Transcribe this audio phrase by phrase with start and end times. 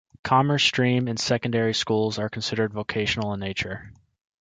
[0.23, 3.93] Commerce stream in secondary schools are considered vocational in nature.